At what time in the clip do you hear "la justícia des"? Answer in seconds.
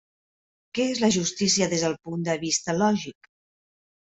1.03-1.83